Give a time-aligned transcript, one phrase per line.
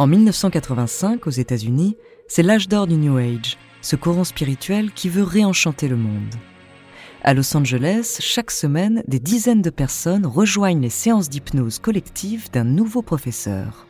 [0.00, 5.22] En 1985, aux États-Unis, c'est l'âge d'or du New Age, ce courant spirituel qui veut
[5.22, 6.36] réenchanter le monde.
[7.22, 12.64] À Los Angeles, chaque semaine, des dizaines de personnes rejoignent les séances d'hypnose collective d'un
[12.64, 13.86] nouveau professeur.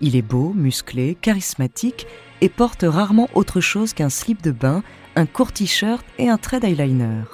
[0.00, 2.06] Il est beau, musclé, charismatique
[2.40, 4.84] et porte rarement autre chose qu'un slip de bain,
[5.16, 7.24] un court t-shirt et un trait d'eyeliner.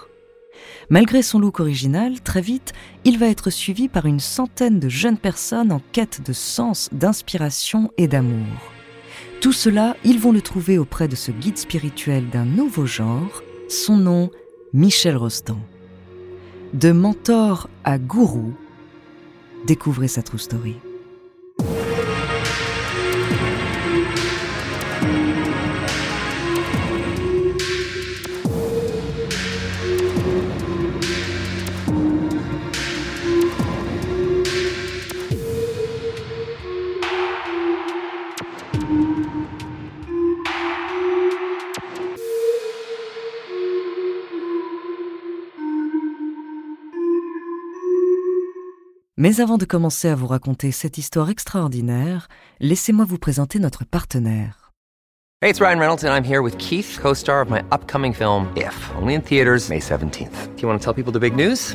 [0.91, 2.73] Malgré son look original, très vite,
[3.05, 7.91] il va être suivi par une centaine de jeunes personnes en quête de sens, d'inspiration
[7.97, 8.47] et d'amour.
[9.41, 13.43] Tout cela, ils vont le trouver auprès de ce guide spirituel d'un nouveau genre.
[13.69, 14.31] Son nom,
[14.73, 15.61] Michel Rostand.
[16.73, 18.55] De mentor à gourou,
[19.67, 20.77] découvrez sa true story.
[49.25, 52.29] Mais avant de commencer à vous raconter cette histoire extraordinaire,
[52.61, 54.75] laissez-moi vous présenter notre partenaire.
[55.41, 58.77] Hey, it's Ryan Reynolds and I'm here with Keith, co-star of my upcoming film If,
[59.01, 60.55] only in theaters May 17th.
[60.55, 61.75] Do you want to tell people the big news?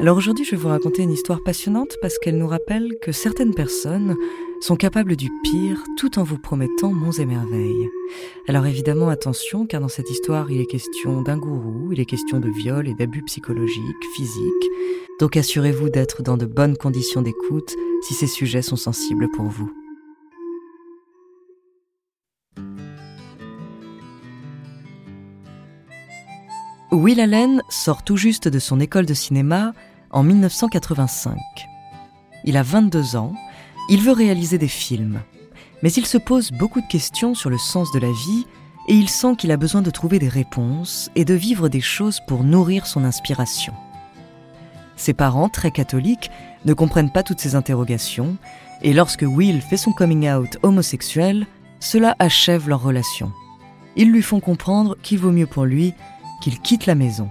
[0.00, 3.54] Alors aujourd'hui, je vais vous raconter une histoire passionnante parce qu'elle nous rappelle que certaines
[3.54, 4.16] personnes
[4.60, 7.88] sont capables du pire tout en vous promettant monts et merveilles.
[8.48, 12.40] Alors évidemment, attention, car dans cette histoire, il est question d'un gourou, il est question
[12.40, 14.70] de viol et d'abus psychologiques, physiques.
[15.20, 19.83] Donc assurez-vous d'être dans de bonnes conditions d'écoute si ces sujets sont sensibles pour vous.
[26.94, 29.72] Will Allen sort tout juste de son école de cinéma
[30.10, 31.36] en 1985.
[32.44, 33.34] Il a 22 ans,
[33.90, 35.20] il veut réaliser des films,
[35.82, 38.46] mais il se pose beaucoup de questions sur le sens de la vie
[38.88, 42.20] et il sent qu'il a besoin de trouver des réponses et de vivre des choses
[42.28, 43.74] pour nourrir son inspiration.
[44.96, 46.30] Ses parents, très catholiques,
[46.64, 48.36] ne comprennent pas toutes ces interrogations,
[48.82, 51.46] et lorsque Will fait son coming out homosexuel,
[51.80, 53.32] cela achève leur relation.
[53.96, 55.94] Ils lui font comprendre qu'il vaut mieux pour lui
[56.52, 57.30] quitte la maison.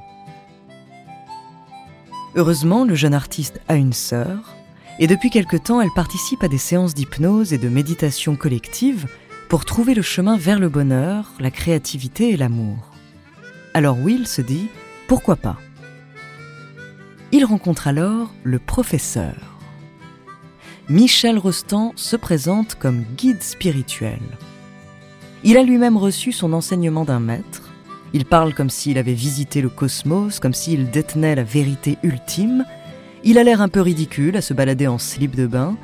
[2.36, 4.56] Heureusement, le jeune artiste a une sœur,
[5.00, 9.08] et depuis quelque temps, elle participe à des séances d'hypnose et de méditation collective
[9.50, 12.78] pour trouver le chemin vers le bonheur, la créativité et l'amour.
[13.74, 14.68] Alors Will se dit,
[15.08, 15.58] pourquoi pas?
[17.32, 19.60] Il rencontre alors le professeur.
[20.90, 24.20] Michel Rostand se présente comme guide spirituel.
[25.44, 27.73] Il a lui-même reçu son enseignement d'un maître,
[28.14, 32.64] il parle comme s'il avait visité le cosmos, comme s'il détenait la vérité ultime.
[33.24, 35.76] Il a l'air un peu ridicule à se balader en slip de bain,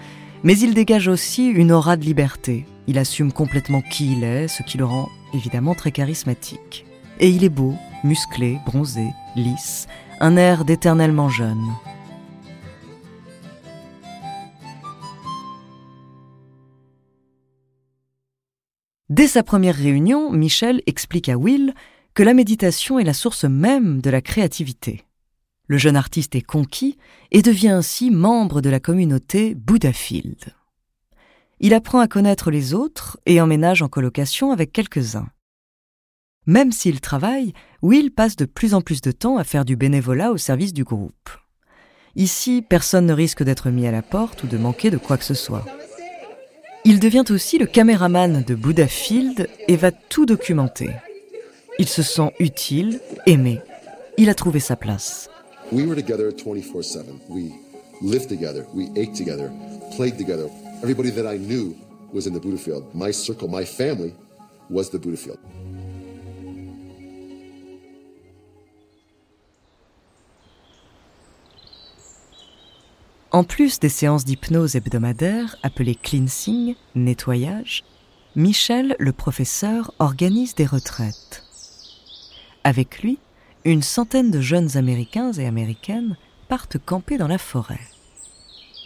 [0.44, 2.68] mais il dégage aussi une aura de liberté.
[2.88, 6.85] Il assume complètement qui il est, ce qui le rend évidemment très charismatique.
[7.19, 7.73] Et il est beau,
[8.03, 9.88] musclé, bronzé, lisse,
[10.19, 11.65] un air d'éternellement jeune.
[19.09, 21.74] Dès sa première réunion, Michel explique à Will
[22.19, 25.06] que la méditation est la source même de la créativité.
[25.68, 26.98] Le jeune artiste est conquis
[27.31, 30.54] et devient ainsi membre de la communauté Buddhafield.
[31.62, 35.30] Il apprend à connaître les autres et emménage en colocation avec quelques-uns.
[36.45, 40.33] Même s'il travaille, Will passe de plus en plus de temps à faire du bénévolat
[40.33, 41.30] au service du groupe.
[42.18, 45.24] Ici, personne ne risque d'être mis à la porte ou de manquer de quoi que
[45.24, 45.63] ce soit.
[46.83, 50.89] Il devient aussi le caméraman de Buddhafield et va tout documenter.
[51.80, 53.62] Il se sent utile, aimé.
[54.18, 55.30] Il a trouvé sa place.
[55.72, 57.22] We were together 24/7.
[57.30, 57.54] We
[58.02, 59.50] lived together, we ate together,
[59.96, 60.50] played together.
[60.84, 61.78] Everybody that I knew
[62.14, 62.84] was in the Buddha field.
[62.94, 64.14] My circle, my family
[64.70, 65.40] was the Buddha field.
[73.31, 77.86] En plus des séances d'hypnose hebdomadaires appelées cleansing, nettoyage,
[78.36, 81.46] Michel, le professeur, organise des retraites.
[82.63, 83.19] Avec lui,
[83.65, 86.17] une centaine de jeunes Américains et Américaines
[86.47, 87.79] partent camper dans la forêt.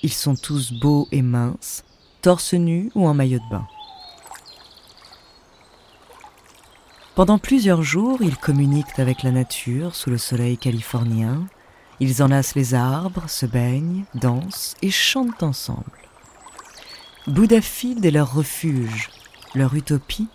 [0.04, 1.84] Ils sont tous beaux et minces,
[2.22, 3.68] torse nu ou en maillot de bain.
[7.16, 11.46] Pendant plusieurs jours, ils communiquent avec la nature sous le soleil californien,
[12.00, 15.84] ils enlacent les arbres, se baignent, dansent et chantent ensemble.
[17.28, 19.10] Buddhafield est leur refuge,
[19.56, 20.28] leur utopie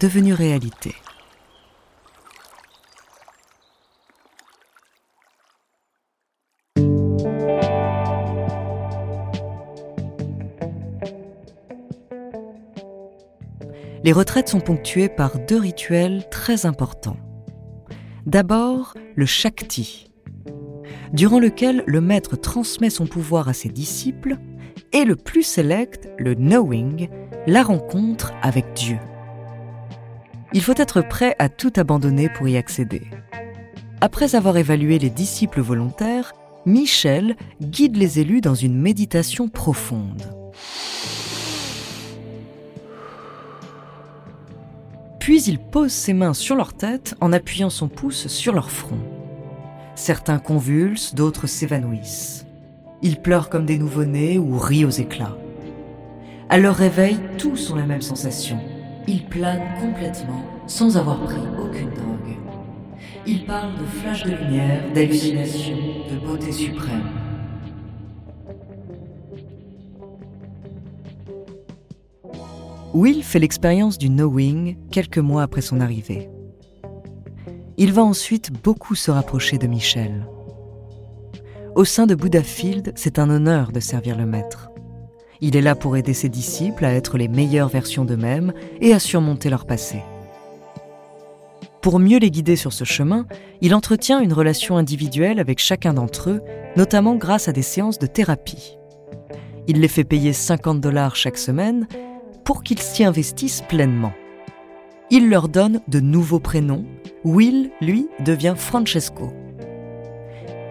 [0.00, 0.94] devenue réalité.
[14.02, 17.18] Les retraites sont ponctuées par deux rituels très importants.
[18.26, 20.10] D'abord, le Shakti,
[21.12, 24.36] durant lequel le maître transmet son pouvoir à ses disciples,
[24.92, 27.08] et le plus sélect, le Knowing,
[27.46, 28.98] la rencontre avec Dieu.
[30.52, 33.02] Il faut être prêt à tout abandonner pour y accéder.
[34.00, 36.32] Après avoir évalué les disciples volontaires,
[36.66, 40.22] Michel guide les élus dans une méditation profonde.
[45.20, 48.98] Puis il pose ses mains sur leur tête en appuyant son pouce sur leur front.
[49.94, 52.46] Certains convulsent, d'autres s'évanouissent.
[53.02, 55.36] Ils pleurent comme des nouveau-nés ou rient aux éclats.
[56.48, 58.58] À leur réveil, tous ont la même sensation.
[59.06, 62.36] Ils planent complètement sans avoir pris aucune drogue.
[63.26, 65.76] Ils parlent de flashs de lumière, d'hallucinations,
[66.10, 67.19] de beauté suprême.
[72.92, 76.28] Will fait l'expérience du knowing quelques mois après son arrivée.
[77.76, 80.26] Il va ensuite beaucoup se rapprocher de Michel.
[81.76, 84.70] Au sein de Buddha Field, c'est un honneur de servir le maître.
[85.40, 88.98] Il est là pour aider ses disciples à être les meilleures versions d'eux-mêmes et à
[88.98, 90.02] surmonter leur passé.
[91.82, 93.24] Pour mieux les guider sur ce chemin,
[93.60, 96.40] il entretient une relation individuelle avec chacun d'entre eux,
[96.76, 98.76] notamment grâce à des séances de thérapie.
[99.68, 101.86] Il les fait payer 50 dollars chaque semaine
[102.50, 104.12] pour qu'ils s'y investissent pleinement.
[105.08, 106.84] Il leur donne de nouveaux prénoms.
[107.22, 109.32] Will, lui, devient Francesco.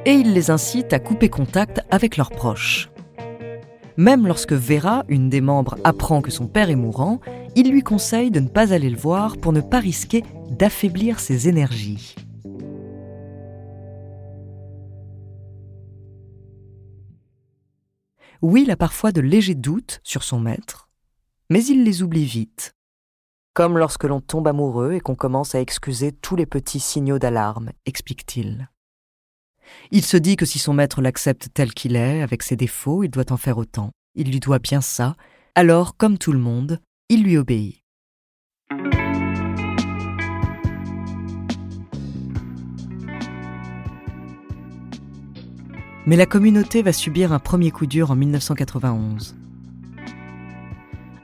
[0.06, 2.90] Et il les incite à couper contact avec leurs proches.
[3.96, 7.22] Même lorsque Vera, une des membres, apprend que son père est mourant,
[7.56, 11.48] il lui conseille de ne pas aller le voir pour ne pas risquer d'affaiblir ses
[11.48, 12.14] énergies.
[18.42, 20.89] Will a parfois de légers doutes sur son maître,
[21.50, 22.76] mais il les oublie vite.
[23.54, 27.72] Comme lorsque l'on tombe amoureux et qu'on commence à excuser tous les petits signaux d'alarme,
[27.86, 28.70] explique-t-il.
[29.92, 33.10] Il se dit que si son maître l'accepte tel qu'il est, avec ses défauts, il
[33.10, 33.92] doit en faire autant.
[34.16, 35.16] Il lui doit bien ça.
[35.56, 36.80] Alors, comme tout le monde,
[37.10, 37.84] il lui obéit.
[46.06, 49.39] Mais la communauté va subir un premier coup dur en 1991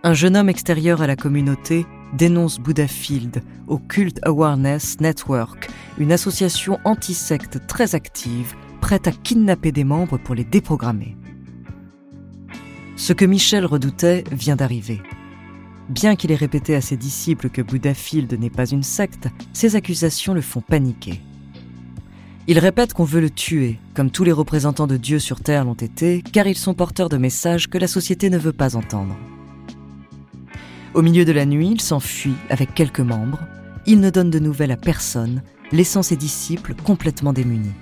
[0.06, 6.12] un jeune homme extérieur à la communauté dénonce Buddha Field au Cult Awareness Network, une
[6.12, 11.18] association anti-secte très active, prête à kidnapper des membres pour les déprogrammer.
[12.96, 15.02] Ce que Michel redoutait vient d'arriver.
[15.90, 19.76] Bien qu'il ait répété à ses disciples que Buddha Field n'est pas une secte, ces
[19.76, 21.20] accusations le font paniquer.
[22.46, 25.74] Il répète qu'on veut le tuer, comme tous les représentants de Dieu sur Terre l'ont
[25.74, 29.18] été, car ils sont porteurs de messages que la société ne veut pas entendre.
[30.96, 33.40] Au milieu de la nuit, il s'enfuit avec quelques membres.
[33.86, 37.74] Il ne donne de nouvelles à personne, laissant ses disciples complètement démunis.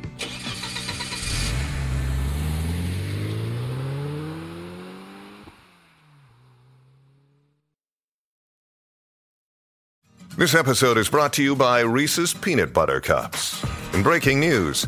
[10.39, 13.63] This episode is brought to you by Reese's Peanut Butter Cups.
[13.93, 14.88] In breaking news,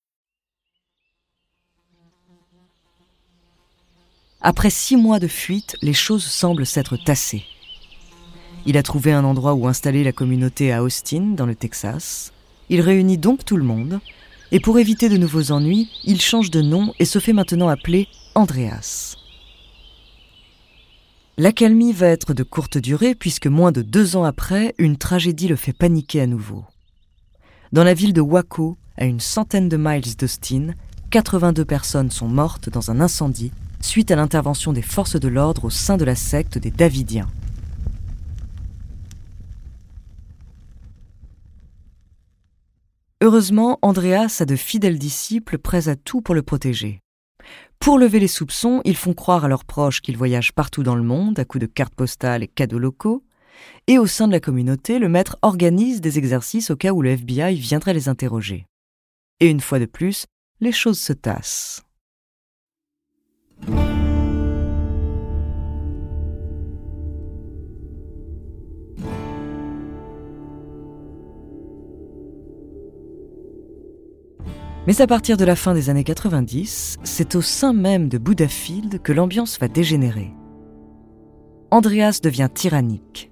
[4.43, 7.43] Après six mois de fuite, les choses semblent s'être tassées.
[8.65, 12.33] Il a trouvé un endroit où installer la communauté à Austin, dans le Texas.
[12.69, 13.99] Il réunit donc tout le monde,
[14.51, 18.07] et pour éviter de nouveaux ennuis, il change de nom et se fait maintenant appeler
[18.33, 19.15] Andreas.
[21.37, 25.55] L'accalmie va être de courte durée puisque moins de deux ans après, une tragédie le
[25.55, 26.65] fait paniquer à nouveau.
[27.73, 30.73] Dans la ville de Waco, à une centaine de miles d'Austin,
[31.11, 33.51] 82 personnes sont mortes dans un incendie
[33.81, 37.27] suite à l'intervention des forces de l'ordre au sein de la secte des Davidiens.
[43.23, 46.99] Heureusement, Andreas a de fidèles disciples prêts à tout pour le protéger.
[47.79, 51.03] Pour lever les soupçons, ils font croire à leurs proches qu'ils voyagent partout dans le
[51.03, 53.23] monde à coups de cartes postales et cadeaux locaux,
[53.87, 57.11] et au sein de la communauté, le maître organise des exercices au cas où le
[57.11, 58.65] FBI viendrait les interroger.
[59.39, 60.25] Et une fois de plus,
[60.59, 61.83] les choses se tassent.
[74.91, 79.01] Mais à partir de la fin des années 90, c'est au sein même de Buddhafield
[79.01, 80.33] que l'ambiance va dégénérer.
[81.71, 83.31] Andreas devient tyrannique.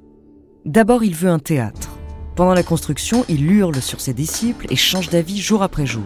[0.64, 1.98] D'abord, il veut un théâtre.
[2.38, 6.06] Pendant la construction, il hurle sur ses disciples et change d'avis jour après jour.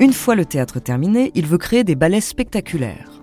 [0.00, 3.22] Une fois le théâtre terminé, il veut créer des ballets spectaculaires.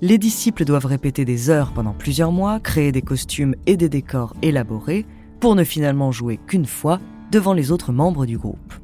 [0.00, 4.34] Les disciples doivent répéter des heures pendant plusieurs mois, créer des costumes et des décors
[4.40, 5.04] élaborés,
[5.40, 8.79] pour ne finalement jouer qu'une fois devant les autres membres du groupe.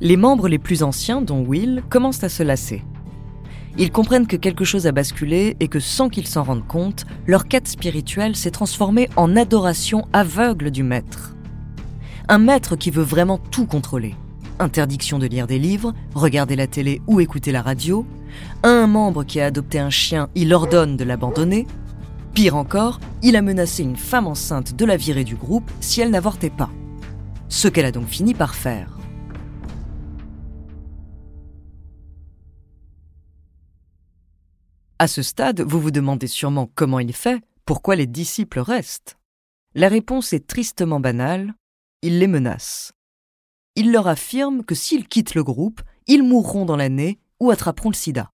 [0.00, 2.82] Les membres les plus anciens, dont Will, commencent à se lasser.
[3.78, 7.46] Ils comprennent que quelque chose a basculé et que sans qu'ils s'en rendent compte, leur
[7.46, 11.34] quête spirituelle s'est transformée en adoration aveugle du maître.
[12.28, 14.14] Un maître qui veut vraiment tout contrôler.
[14.58, 18.06] Interdiction de lire des livres, regarder la télé ou écouter la radio.
[18.62, 21.66] un membre qui a adopté un chien, il ordonne de l'abandonner.
[22.34, 26.10] Pire encore, il a menacé une femme enceinte de la virer du groupe si elle
[26.10, 26.70] n'avortait pas.
[27.48, 28.99] Ce qu'elle a donc fini par faire.
[35.00, 39.16] À ce stade, vous vous demandez sûrement comment il fait, pourquoi les disciples restent.
[39.74, 41.54] La réponse est tristement banale,
[42.02, 42.92] il les menace.
[43.76, 47.94] Il leur affirme que s'ils quittent le groupe, ils mourront dans l'année ou attraperont le
[47.94, 48.30] sida.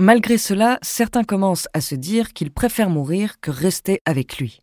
[0.00, 4.60] Malgré cela, certains commencent à se dire qu'ils préfèrent mourir que rester avec lui.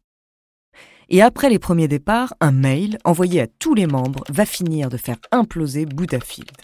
[1.09, 4.95] Et après les premiers départs, un mail envoyé à tous les membres va finir de
[4.95, 6.55] faire imploser Buddhafield.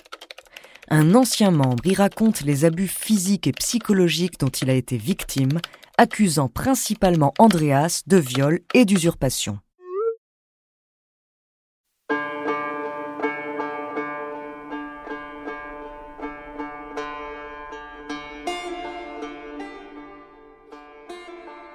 [0.89, 5.59] Un ancien membre y raconte les abus physiques et psychologiques dont il a été victime,
[5.97, 9.59] accusant principalement Andreas de viol et d'usurpation.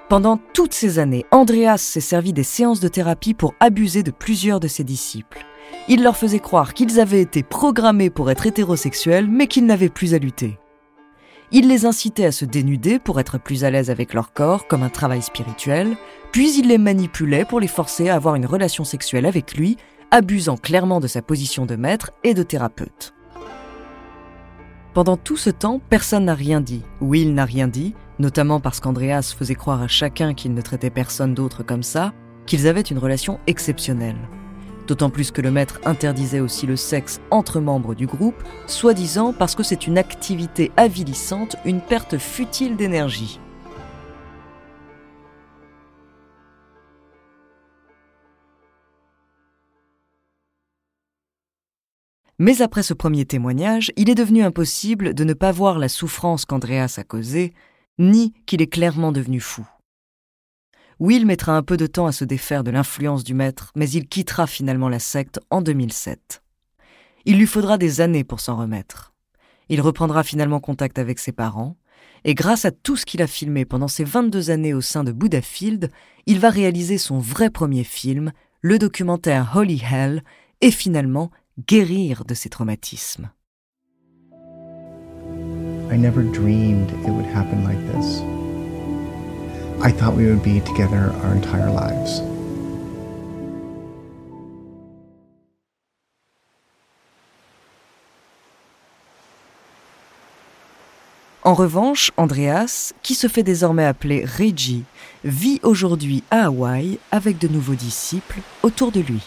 [0.07, 4.59] Pendant toutes ces années, Andreas s'est servi des séances de thérapie pour abuser de plusieurs
[4.59, 5.45] de ses disciples.
[5.91, 10.13] Il leur faisait croire qu'ils avaient été programmés pour être hétérosexuels, mais qu'ils n'avaient plus
[10.13, 10.59] à lutter.
[11.51, 14.83] Il les incitait à se dénuder pour être plus à l'aise avec leur corps, comme
[14.83, 15.97] un travail spirituel,
[16.31, 19.77] puis il les manipulait pour les forcer à avoir une relation sexuelle avec lui,
[20.11, 23.15] abusant clairement de sa position de maître et de thérapeute.
[24.93, 26.83] Pendant tout ce temps, personne n'a rien dit.
[27.01, 31.33] Will n'a rien dit, notamment parce qu'Andreas faisait croire à chacun qu'il ne traitait personne
[31.33, 32.13] d'autre comme ça,
[32.45, 34.17] qu'ils avaient une relation exceptionnelle.
[34.89, 39.53] D'autant plus que le maître interdisait aussi le sexe entre membres du groupe, soi-disant parce
[39.53, 43.39] que c'est une activité avilissante, une perte futile d'énergie.
[52.39, 56.45] Mais après ce premier témoignage, il est devenu impossible de ne pas voir la souffrance
[56.45, 57.53] qu'Andreas a causée,
[57.99, 59.67] ni qu'il est clairement devenu fou.
[60.99, 64.07] Will mettra un peu de temps à se défaire de l'influence du maître, mais il
[64.07, 66.43] quittera finalement la secte en 2007.
[67.25, 69.13] Il lui faudra des années pour s'en remettre.
[69.69, 71.77] Il reprendra finalement contact avec ses parents,
[72.25, 75.13] et grâce à tout ce qu'il a filmé pendant ses 22 années au sein de
[75.13, 75.89] Buddhafield,
[76.25, 80.23] il va réaliser son vrai premier film, le documentaire Holy Hell
[80.59, 81.31] et finalement
[81.65, 83.31] guérir de ses traumatismes.
[85.91, 88.21] I never dreamed it would happen like this.
[89.81, 92.21] I thought we would be together our entire lives.
[101.43, 104.83] En revanche, Andreas, qui se fait désormais appeler Reggie,
[105.23, 109.23] vit aujourd'hui à Hawaï avec de nouveaux disciples autour de lui.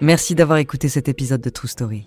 [0.00, 2.06] Merci d'avoir écouté cet épisode de True Story.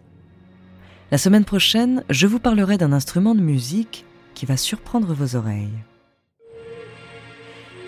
[1.12, 5.83] La semaine prochaine, je vous parlerai d'un instrument de musique qui va surprendre vos oreilles.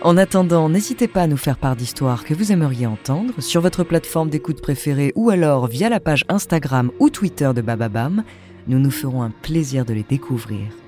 [0.02, 3.86] En attendant, n'hésitez pas à nous faire part d'histoires que vous aimeriez entendre sur votre
[3.86, 8.26] plateforme d'écoute préférée ou alors via la page Instagram ou Twitter de Bababam.
[8.68, 10.83] Nous nous ferons un plaisir de les découvrir.